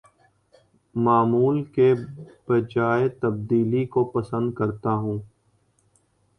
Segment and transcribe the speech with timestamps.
[0.95, 1.93] معمول کے
[2.47, 5.19] بجاے تبدیلی کو پسند کرتا ہوں